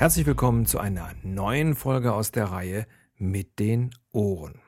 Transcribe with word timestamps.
Herzlich 0.00 0.24
willkommen 0.24 0.64
zu 0.64 0.78
einer 0.78 1.12
neuen 1.22 1.74
Folge 1.74 2.14
aus 2.14 2.32
der 2.32 2.46
Reihe 2.46 2.86
mit 3.16 3.58
den 3.58 3.90
Ohren. 4.12 4.58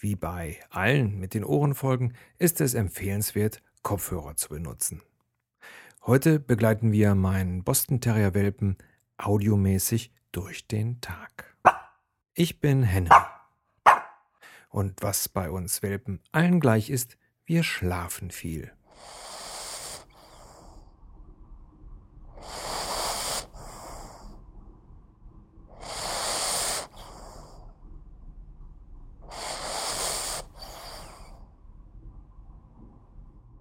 Wie 0.00 0.16
bei 0.16 0.58
allen 0.70 1.20
mit 1.20 1.34
den 1.34 1.44
Ohrenfolgen 1.44 2.14
ist 2.36 2.60
es 2.60 2.74
empfehlenswert, 2.74 3.62
Kopfhörer 3.84 4.34
zu 4.34 4.48
benutzen. 4.48 5.02
Heute 6.04 6.40
begleiten 6.40 6.90
wir 6.90 7.14
meinen 7.14 7.62
Boston 7.62 8.00
Terrier 8.00 8.34
Welpen 8.34 8.76
audiomäßig 9.18 10.12
durch 10.32 10.66
den 10.66 11.00
Tag. 11.00 11.54
Ich 12.34 12.58
bin 12.58 12.82
Henry. 12.82 13.14
Und 14.68 15.00
was 15.00 15.28
bei 15.28 15.48
uns 15.48 15.80
Welpen 15.84 16.18
allen 16.32 16.58
gleich 16.58 16.90
ist, 16.90 17.18
wir 17.44 17.62
schlafen 17.62 18.32
viel. 18.32 18.72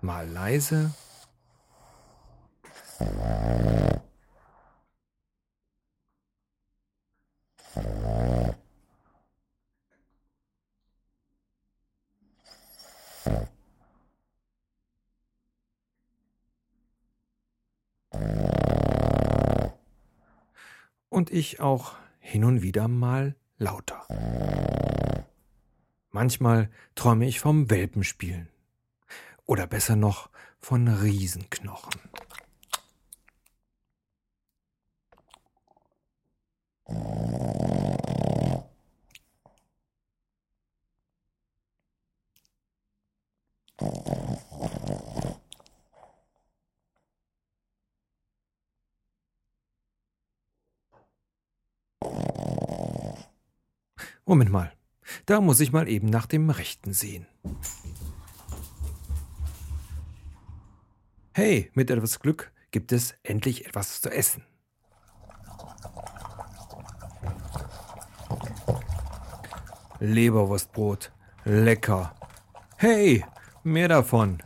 Mal 0.10 0.28
leise. 0.28 0.92
Und 21.10 21.30
ich 21.30 21.60
auch 21.60 21.94
hin 22.20 22.44
und 22.46 22.64
wieder 22.64 22.88
mal 22.88 23.36
lauter. 23.60 24.08
Manchmal 26.10 26.72
träume 26.96 27.28
ich 27.28 27.40
vom 27.40 27.70
Welpenspielen. 27.70 28.50
Oder 29.50 29.66
besser 29.66 29.96
noch 29.96 30.30
von 30.60 30.88
Riesenknochen. 30.88 32.00
Moment 54.26 54.52
mal, 54.52 54.72
da 55.26 55.42
muss 55.42 55.60
ich 55.60 55.72
mal 55.72 55.88
eben 55.88 56.08
nach 56.08 56.28
dem 56.28 56.52
Rechten 56.52 56.94
sehen. 56.94 57.26
Hey, 61.34 61.70
mit 61.74 61.90
etwas 61.92 62.20
Glück 62.20 62.52
gibt 62.72 62.92
es 62.92 63.16
endlich 63.24 63.66
etwas 63.66 64.02
zu 64.02 64.10
essen. 64.10 64.44
Leberwurstbrot, 70.00 71.12
lecker. 71.46 72.16
Hey, 72.78 73.26
mehr 73.64 73.88
davon. 73.90 74.42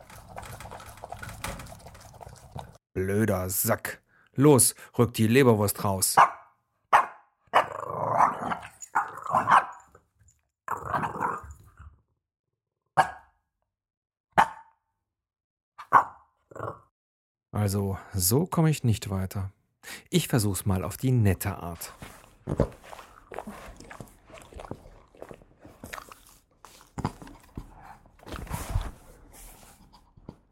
Blöder 2.93 3.49
Sack. 3.49 4.01
Los, 4.35 4.75
rück 4.97 5.13
die 5.13 5.27
Leberwurst 5.27 5.83
raus. 5.83 6.15
Also, 17.53 17.99
so 18.15 18.47
komme 18.47 18.71
ich 18.71 18.83
nicht 18.83 19.11
weiter. 19.11 19.51
Ich 20.09 20.27
versuch's 20.27 20.65
mal 20.65 20.83
auf 20.83 20.97
die 20.97 21.11
nette 21.11 21.55
Art. 21.55 21.93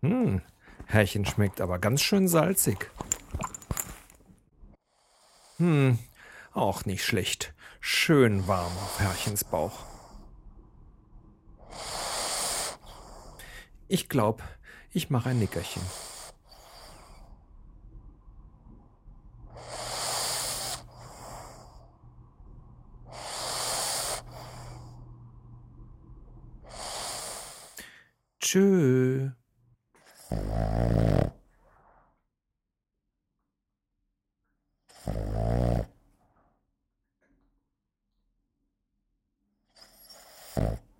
Hm, 0.01 0.41
Herrchen 0.85 1.25
schmeckt 1.25 1.59
aber 1.59 1.79
ganz 1.79 2.01
schön 2.01 2.27
salzig. 2.27 2.91
Hm, 5.57 5.97
auch 6.53 6.85
nicht 6.85 7.03
schlecht. 7.03 7.55
Schön 7.79 8.47
warm 8.47 8.71
auf 8.77 8.99
Herrchens 8.99 9.43
Bauch. 9.43 9.85
Ich 13.87 14.07
glaub, 14.07 14.43
ich 14.91 15.09
mache 15.09 15.29
ein 15.29 15.39
Nickerchen. 15.39 15.81
Tschö. 28.51 29.31
Oh. 40.57 40.90